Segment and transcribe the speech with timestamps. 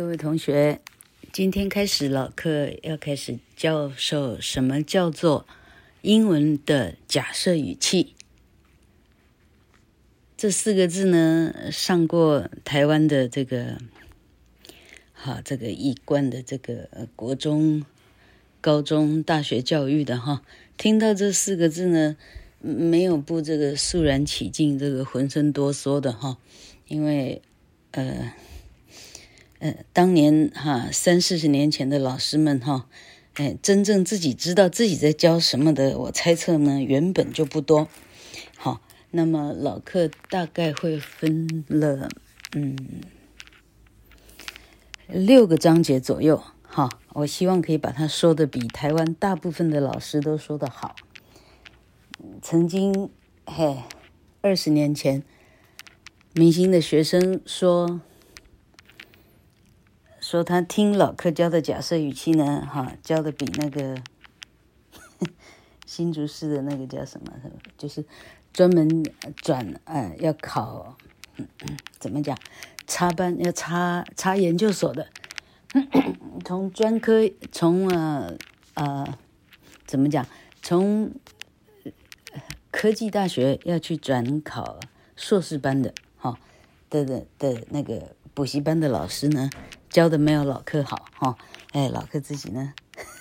[0.00, 0.80] 各位同学，
[1.30, 5.46] 今天开始老课，要开始教授什么叫做
[6.00, 8.14] 英文的假设语气。
[10.38, 13.76] 这四个字呢，上过台湾的这个，
[15.12, 17.84] 好，这个一贯的这个国中、
[18.62, 20.42] 高中、大学教育的哈，
[20.78, 22.16] 听到这四个字呢，
[22.60, 26.38] 没有不这个肃然起敬，这个浑身哆嗦的哈，
[26.88, 27.42] 因为
[27.90, 28.32] 呃。
[29.60, 32.86] 呃，当年哈三四十年前的老师们哈，
[33.34, 37.86] 哎，真正自己知道自己在教什么的，我猜测呢，原本就不多。
[38.56, 42.08] 好，那么老课大概会分了
[42.54, 42.74] 嗯
[45.06, 46.42] 六个章节左右。
[46.62, 50.96] 哈，我希望可以把它说的比台湾大部分的老师都说得好。
[52.40, 53.10] 曾经
[53.44, 53.76] 嘿，
[54.40, 55.22] 二十年前，
[56.32, 58.00] 明星的学生说。
[60.30, 64.00] 说他听老课教的假设语气呢，哈，教的比那个
[65.84, 67.32] 新竹市的那个叫什么，
[67.76, 68.04] 就是
[68.52, 69.02] 专门
[69.34, 70.96] 转呃要考，
[71.98, 72.38] 怎么讲，
[72.86, 75.08] 插班要插插研究所的，
[76.46, 78.32] 从专科从呃
[78.74, 79.18] 呃
[79.84, 80.24] 怎么讲，
[80.62, 81.10] 从
[82.70, 84.78] 科技大学要去转考
[85.16, 86.38] 硕士班的，哈
[86.88, 89.50] 的的的那个补习班的老师呢。
[89.90, 91.36] 教的没有老客好哈，
[91.72, 92.72] 哎，老客自己呢，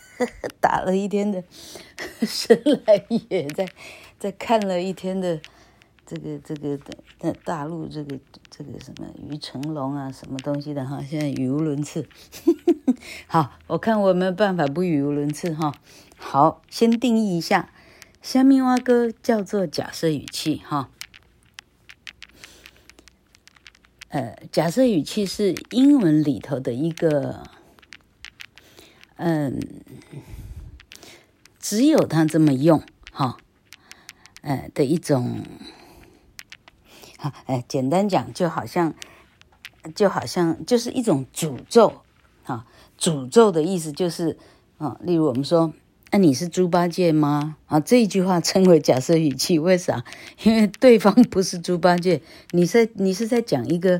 [0.60, 1.44] 打了一天的
[2.26, 3.68] 神来也在
[4.18, 5.38] 在看了一天的
[6.06, 6.78] 这个这个
[7.18, 8.18] 的大陆这个
[8.50, 12.08] 这个什么于成龙啊什么东西的哈，现在语无伦次。
[13.28, 15.74] 好，我看我没有办法不语无伦次哈。
[16.16, 17.70] 好，先定义一下，
[18.22, 20.88] 虾米蛙哥叫做假设语气哈。
[24.14, 27.42] 呃，假设语气是英文里头的一个，
[29.16, 29.58] 嗯，
[31.58, 33.36] 只有他这么用，哈，
[34.42, 35.42] 呃的一种，
[37.18, 38.94] 好，哎，简单讲，就好像，
[39.96, 42.02] 就好像就是一种诅咒，
[42.44, 42.66] 哈，
[42.96, 44.38] 诅咒的意思就是，
[44.78, 45.72] 啊，例如我们说。
[46.14, 47.56] 那、你是猪八戒吗？
[47.66, 50.04] 啊，这一句话称为假设语气，为啥？
[50.44, 53.98] 因为对方不是猪八戒，你在你是在讲一个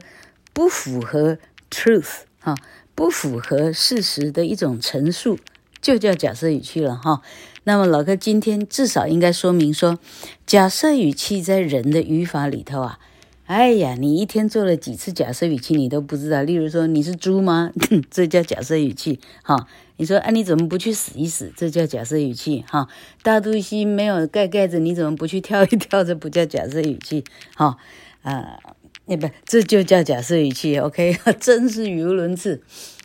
[0.52, 1.38] 不符合
[1.68, 2.56] truth 哈、啊，
[2.94, 5.40] 不符合事实的一种陈述，
[5.80, 7.20] 就叫假设语气了哈、
[7.64, 9.98] 那么老哥今天至少应该说明说，
[10.46, 13.00] 假设语气在人的语法里头啊，
[13.46, 16.42] 哎呀，你一天做了几次假设语气，你都不知道。
[16.42, 17.70] 例如说，你是猪吗？
[18.10, 19.68] 这叫假设语气哈。
[19.98, 21.52] 你说，哎、啊，你怎么不去死一死？
[21.54, 22.88] 这叫假设语气，哈。
[23.22, 26.02] 大肚鸡没有盖盖子，你怎么不去跳一跳？
[26.02, 27.22] 这不叫假设语气，
[27.54, 27.76] 哈。
[28.22, 28.58] 啊，
[29.04, 30.78] 那不，这就叫假设语气。
[30.78, 32.62] OK， 真是语无伦次。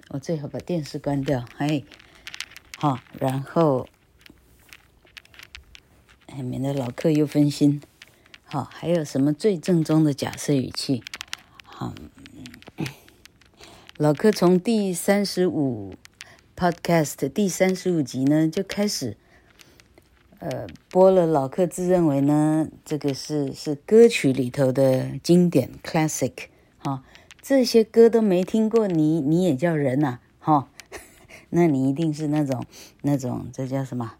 [0.07, 1.83] 我最好把电视关掉，哎，
[2.77, 3.89] 好，然后，
[6.27, 7.81] 哎，免得老客又分心。
[8.51, 11.03] 好，还有什么最正宗的假设语气？
[11.63, 11.93] 好，
[13.95, 15.93] 老客从第三十五。
[16.57, 19.15] Podcast 第三十五集呢，就开始，
[20.39, 26.33] 呃，播了老客自认为呢，这个是是歌曲里头的经典 classic，
[26.79, 27.03] 哈、哦，
[27.41, 30.69] 这些歌都没听过，你你也叫人呐、啊，哈、
[31.51, 32.65] 那你一定是那种
[33.03, 34.15] 那种这叫什么？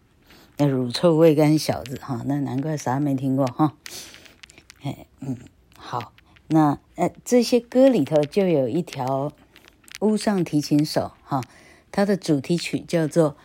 [0.56, 3.74] 那乳臭未干小子，哈、那难怪啥没听过，哈、
[4.82, 5.36] 哎，嗯，
[5.76, 6.12] 好，
[6.48, 9.32] 那呃这些歌里头就有一条
[10.00, 11.44] 屋上提琴手，哈、哦。
[11.92, 13.36] 它的主题曲叫做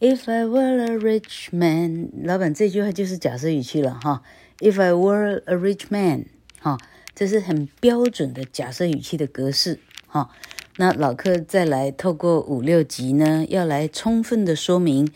[0.06, 4.22] 《If I Were a Rich Man》，老板这句话就是假设语气了哈。
[4.58, 6.26] If I were a rich man，
[6.60, 6.76] 哈，
[7.14, 10.28] 这是很标准的假设语气的格式哈。
[10.76, 15.10] 那老客再来透过五六集呢，要来充分的说明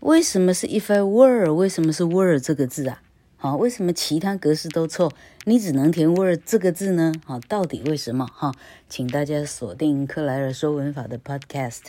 [0.00, 3.02] 为什么是 If I were，为什么是 were 这个字啊？
[3.42, 5.12] 好，为什么其他格式都错，
[5.46, 7.12] 你只能填 were 这个字呢？
[7.24, 8.24] 好，到底为什么？
[8.24, 8.52] 哈，
[8.88, 11.86] 请大家锁定克莱尔说文法的 Podcast。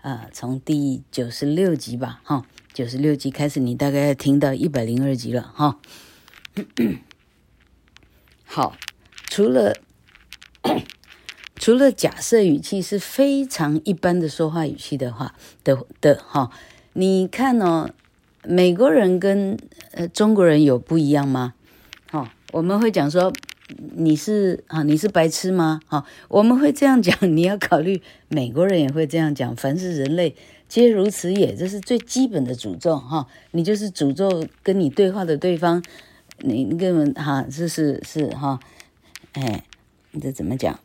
[0.00, 5.78] 啊，从第九十六集吧，哈，九十六集开始，你大概要听到一百零二集了，哈。
[8.46, 8.74] 好，
[9.28, 9.76] 除了
[11.56, 16.50] 除了假设语气是非常一般的说话语气的话的的哈，
[16.94, 17.90] 你看哦，
[18.44, 19.56] 美国人跟
[19.92, 21.54] 呃中国人有不一样吗？
[22.10, 23.32] 哈，我们会讲说。
[23.94, 24.82] 你是啊？
[24.82, 25.80] 你是白痴吗？
[25.86, 27.16] 哈，我们会这样讲。
[27.20, 29.54] 你要考虑，美国人也会这样讲。
[29.54, 30.34] 凡是人类，
[30.66, 31.54] 皆如此也。
[31.54, 33.28] 这是最基本的诅咒哈。
[33.52, 35.80] 你就是诅咒跟你对话的对方，
[36.38, 38.58] 你根本哈，这是是哈，
[39.34, 39.62] 哎，
[40.20, 40.80] 这怎么讲？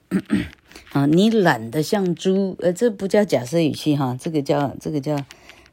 [0.92, 5.18] 啊，你懒得像猪，呃，这不叫假设语气哈，这个叫这个叫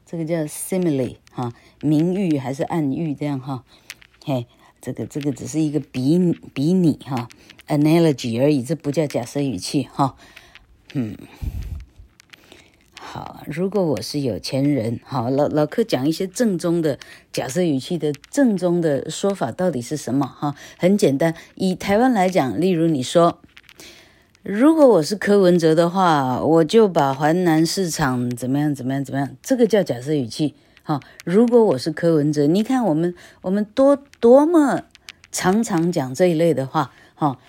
[0.05, 3.63] 这个叫 simile 哈，明喻还是暗喻这样哈？
[4.23, 4.45] 嘿，
[4.81, 6.17] 这个这个只是一个比
[6.53, 7.27] 比拟哈
[7.67, 10.15] ，analogy 而已，这不叫假设语气哈。
[10.93, 11.17] 嗯，
[12.99, 16.99] 好，如果我是有钱人，好，老老克讲一些正宗的
[17.31, 20.55] 假设语气的正宗的说法到底是什么哈？
[20.77, 23.39] 很简单，以台湾来讲，例如你说。
[24.43, 30.53] 如果我是柯文哲的话，我就把环南市场怎么样怎么样怎么样，这个叫假设语气。
[30.83, 34.83] 哈，如果我是柯文哲，你看我们我们多多么
[35.31, 37.39] 常常讲这一类的话，哈，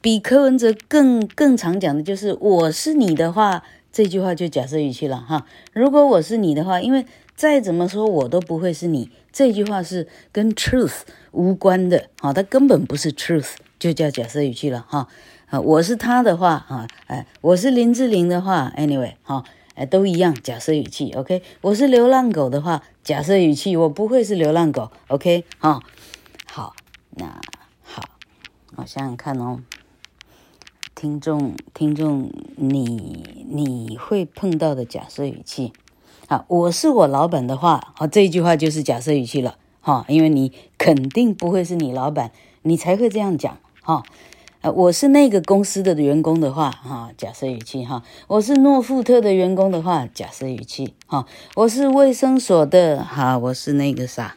[0.00, 5.44] 比柯文哲更更常讲的就是我是你的话，这句话就假设语气了哈。
[5.72, 7.04] 如果我是你的话，因为
[7.34, 10.98] 再怎么说我都不会是你，这句话是跟 truth
[11.32, 15.08] 无关的，哈，它根本不是 truth，就叫假设语气了哈。
[15.48, 19.44] 啊，我是他的话啊，哎，我是林志玲的话，anyway，哈，
[19.74, 21.40] 哎，都一样，假设语气，OK。
[21.60, 25.80] 我是流浪狗的话，假设语气，我不会是流浪狗，OK，哈，
[26.50, 26.74] 好，
[27.10, 27.40] 那
[27.84, 28.02] 好，
[28.74, 29.60] 我想想看哦，
[30.96, 35.72] 听众，听众，你你会碰到的假设语气，
[36.26, 42.32] 啊，我是我老板的话，好，这一句话就是假设语气了，哈，因为你肯定不会是你老板，
[42.62, 44.02] 你才会这样讲，哈。
[44.62, 54.36] 呃我是那个公司的员工的话，哈，假设语气哈；我是诺富特的员工的话，假设语气哈；我是卫生所的，哈，我是那个啥，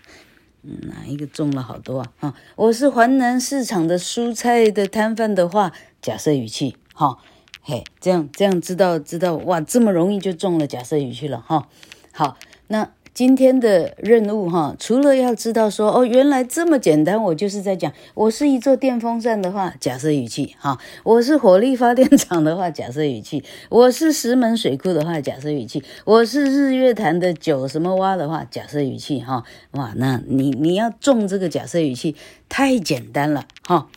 [0.61, 2.11] 哪一个中了好多啊？
[2.19, 5.71] 哈，我是华南市场的蔬菜的摊贩的话，
[6.01, 7.17] 假设语气哈，
[7.61, 11.67] 嘿，这样这样知道知道哇，这么容易就中了假设语气了哈。
[12.11, 12.37] 好，
[12.67, 12.91] 那。
[13.19, 29.43] 今天的任务哈，除了要知道说哦，原来这么简单，我就是在讲，我是一座电风扇的话，假设语气哈；我是火力发电厂的话， 假设语气；我是石门水库的话，假设语气；我是日月潭的九什么蛙的话，假设语气哈。
[29.71, 32.15] 哇，那你你要中这个假设语气
[32.47, 33.89] 太简单了哈。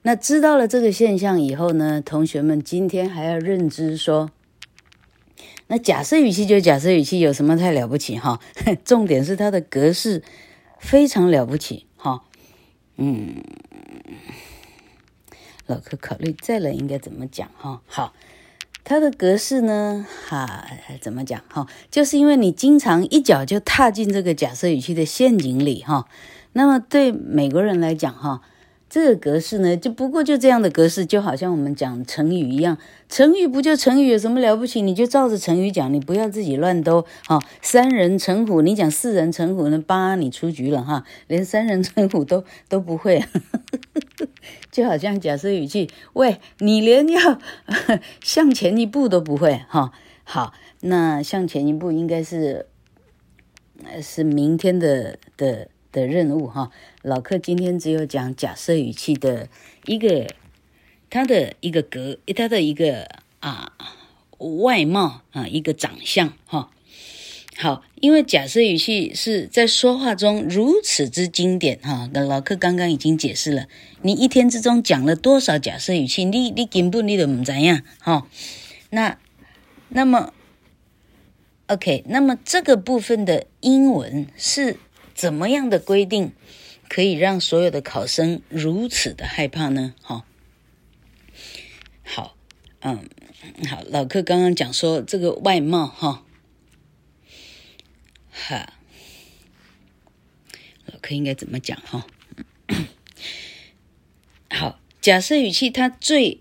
[0.00, 4.30] 那知道了这个现象以后呢，同学们今天还要认知说。
[5.68, 8.40] 那假设语气就假设语气，有什么太了不起哈？
[8.84, 10.22] 重点是它的格式
[10.78, 12.24] 非常了不起哈。
[12.96, 13.36] 嗯，
[15.66, 17.82] 老柯考虑再来应该怎么讲哈？
[17.86, 18.14] 好，
[18.82, 20.66] 它的格式呢，哈，
[21.00, 21.66] 怎么讲哈？
[21.90, 26.08] 就是因为你经常一脚就踏进这个假设语气的陷阱里哈。
[26.54, 28.40] 那么对美国人来讲哈。
[28.90, 34.80] 这个格式呢，就不过就这样的格式，就好像我们讲成语一样，成语不就成语，有什么了不起？
[34.80, 37.02] 你就照着成语讲，你不要自己乱兜。
[37.26, 43.22] 哈、哦，三人成虎，你讲四人成虎，呢八你出局了哈，连三人成虎都都不会，
[44.72, 47.38] 就好像假设语气，喂，你连要
[48.22, 49.92] 向前一步都不会哈、
[50.24, 52.66] 好，那向前一步应该是
[54.00, 55.68] 是明天的的。
[55.90, 56.70] 的任务哈，
[57.02, 59.48] 老客今天只有讲假设语气的
[59.86, 60.26] 一个，
[61.08, 63.08] 它的一个格，它的一个
[63.40, 63.72] 啊
[64.38, 66.70] 外貌啊一个长相哈。
[67.56, 73.66] 好，因为假设语气是在说话中如此之经典哈，那老客刚刚已经解释了，
[74.02, 78.28] 你一天之中讲了多少假设语气，你你根本你都不知样哈。
[78.90, 79.18] 那
[79.88, 80.34] 那么
[81.66, 84.76] ，OK，那么这个部分的英文是。
[85.18, 86.30] 怎么样的规定
[86.88, 89.92] 可以让所有的考生如此的害怕呢？
[90.00, 90.24] 哈，
[92.04, 92.36] 好，
[92.78, 93.10] 嗯，
[93.68, 96.24] 好，老柯刚刚讲说这个外貌，哈，
[98.30, 98.74] 哈，
[100.86, 101.76] 老柯应该怎么讲？
[101.80, 102.06] 哈，
[104.50, 106.40] 好，假设语气他最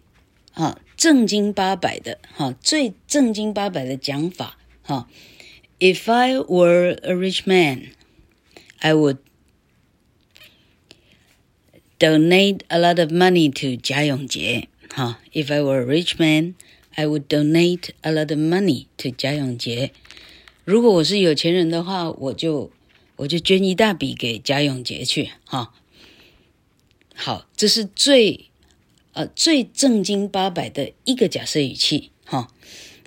[0.53, 5.09] 啊正经八百的哈，最正经八百的讲法哈
[5.79, 7.96] ，If I were a rich man。
[8.87, 9.17] I would
[11.99, 14.69] donate a lot of money to 贾永杰。
[14.89, 16.53] 哈，If I were a rich man,
[16.91, 19.91] I would donate a lot of money to 贾永杰。
[20.63, 22.71] 如果我是有钱人的话，我就
[23.17, 25.31] 我就捐一大笔给贾永杰去。
[25.43, 25.73] 哈，
[27.13, 28.45] 好，这是最
[29.11, 32.11] 呃最正经八百的一个假设语气。
[32.23, 32.53] 哈，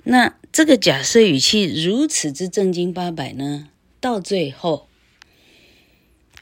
[0.03, 3.69] 那这个假设语气如此之正经八百呢，
[3.99, 4.87] 到最后。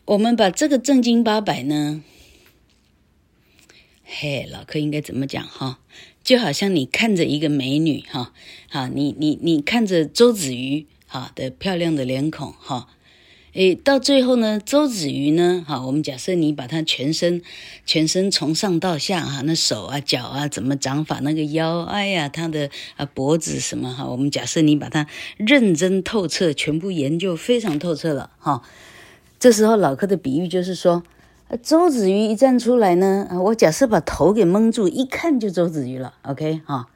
[0.09, 2.01] 我们把这个正经八百呢，
[4.03, 5.77] 嘿，老柯应该怎么讲哈？
[6.23, 8.33] 就好像你看着一个美女哈，
[8.71, 12.87] 好，你你你看着周子瑜哈的漂亮的脸孔哈，
[13.53, 17.43] 诶，到最后呢，周子瑜呢，哈，我们假设你把他全身，
[17.85, 25.05] 全身从上到下哈，那手啊、脚啊怎么长法，那个腰，哎呀，他的啊脖子什么哈，我们假设你把他
[25.37, 28.63] 认真透彻，全部研究非常透彻了哈。
[29.39, 31.01] 这时候老柯的比喻就是说，
[31.63, 36.87] 周子瑜一站出来呢，我假设把头给蒙住，一看就周子瑜了，OK 哈。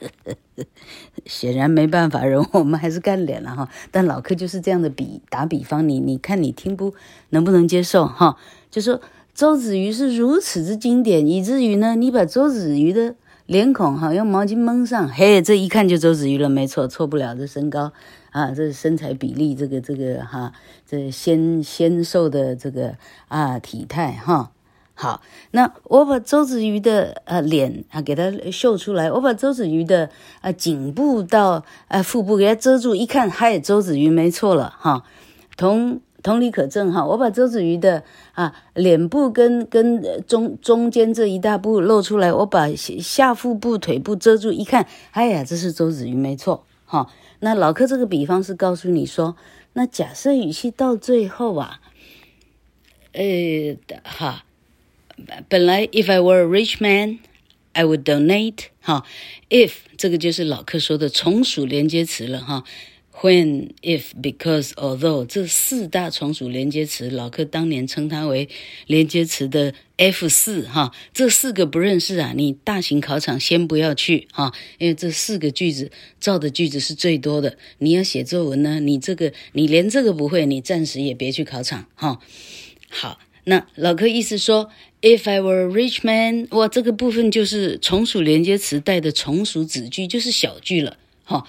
[1.26, 3.68] 显然没办法，人我们还是干脸了哈。
[3.90, 6.94] 但老柯就是这样的比打比方，你你看你听不
[7.30, 8.36] 能不能接受哈？
[8.70, 9.00] 就说
[9.34, 13.14] 周子瑜是如此之经典，以至于呢，你把周子瑜的
[13.52, 17.34] 脸孔哈用毛巾蒙上，嘿，这一看就周子瑜了，没错，错不了。
[17.34, 17.92] 这身高
[18.30, 20.54] 啊，这身材比例，这个这个哈，
[20.88, 22.94] 这纤纤瘦的这个
[23.28, 24.52] 啊体态哈。
[24.94, 30.08] 好，那我把周子瑜的呃脸啊给他秀出来，我把周子瑜的
[30.40, 35.04] 啊颈部到呃腹部给他遮住，一看，嗨，周子瑜没错了哈。
[35.58, 47.08] 同同理可证哈，我把周子瑜的啊脸部跟跟中中间这一大部露出来，我把下下腹部腿部遮住，一看，哎呀，这是周子瑜没错哈。
[47.40, 49.36] 那老柯这个比方是告诉你说，
[49.72, 51.80] 那假设语气到最后啊，
[53.12, 53.22] 呃
[54.04, 54.44] 哈。
[55.48, 57.20] 本来，if I were a rich man,
[57.74, 58.64] I would donate。
[58.80, 59.04] 哈
[59.50, 62.64] ，if 这个就是老柯说的从属连接词了哈。
[63.22, 68.48] When, if, because, although 这四大从属连接词，老柯当年称它为
[68.88, 70.92] 连接词的 F 四哈。
[71.14, 77.56] 这四个不认识啊，你大型考场先不要去哈，因为这四个句子造的句子是最多的。
[77.78, 82.18] 你要写作文呢，你这个你连这个不会，你暂时也别去考场哈。
[82.88, 84.70] 好，那老柯意思说。
[85.04, 91.44] If I were a rich man，哇，这个部分就是从属连接词带的从属子句，就是小句了，哈、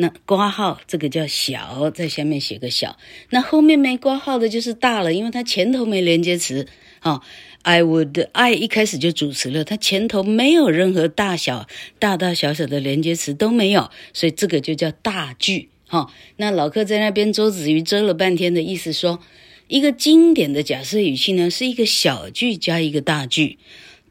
[0.00, 2.96] 那括号这个叫小，在下面写个小。
[3.30, 6.66] 那后面没括号的就是大了，因为它前头没连接词，
[7.00, 7.22] 哈、哦。
[7.62, 11.66] I would，I 一开始就主词了，它前头没有任何大小、
[11.98, 19.18] 大大小小的连接词都没有，所以这个就叫大句，哈、那老客在那边周子瑜遮了半天的意思说。
[19.66, 23.58] 一个经典的假设语气呢，是一个小句加一个大句，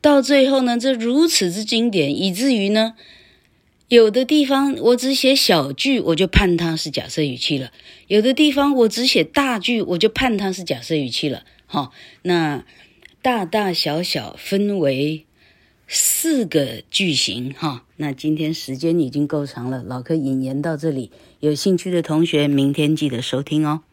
[0.02, 2.94] 到最后呢，这如此之经典，以至于呢，
[3.90, 7.70] 有的地方我只写小句，我就判它是假设语气了；
[8.08, 11.46] 有的地方我只写大句，我就判它是假设语气了。
[11.66, 12.66] 好，那
[13.22, 15.26] 大大小小分为
[15.88, 17.54] 四个句型。
[17.54, 23.84] 哈，那今天时间已经够长了，老柯引言到这里，有兴趣的同学明天记得收听哦。